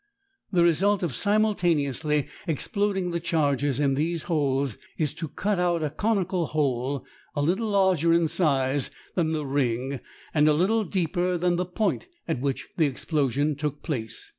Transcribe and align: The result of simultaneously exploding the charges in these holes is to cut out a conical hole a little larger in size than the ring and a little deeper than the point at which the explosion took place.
The 0.51 0.63
result 0.63 1.03
of 1.03 1.13
simultaneously 1.13 2.25
exploding 2.47 3.11
the 3.11 3.19
charges 3.19 3.79
in 3.79 3.93
these 3.93 4.23
holes 4.23 4.79
is 4.97 5.13
to 5.13 5.27
cut 5.27 5.59
out 5.59 5.83
a 5.83 5.91
conical 5.91 6.47
hole 6.47 7.05
a 7.35 7.41
little 7.43 7.69
larger 7.69 8.11
in 8.11 8.27
size 8.27 8.89
than 9.13 9.31
the 9.31 9.45
ring 9.45 9.99
and 10.33 10.47
a 10.47 10.53
little 10.55 10.83
deeper 10.85 11.37
than 11.37 11.55
the 11.55 11.65
point 11.67 12.07
at 12.27 12.39
which 12.41 12.67
the 12.77 12.87
explosion 12.87 13.55
took 13.55 13.83
place. 13.83 14.27